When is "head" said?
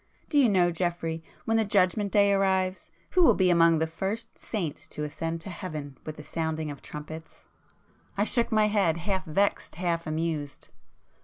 8.65-8.97